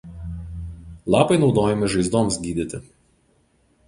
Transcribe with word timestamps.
Lapai 1.15 1.37
naudojami 1.43 1.89
žaizdoms 1.97 2.39
gydyti. 2.47 2.81